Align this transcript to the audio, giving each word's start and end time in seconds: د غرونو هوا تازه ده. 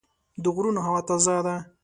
د 0.43 0.45
غرونو 0.55 0.79
هوا 0.87 1.01
تازه 1.07 1.37
ده. 1.45 1.55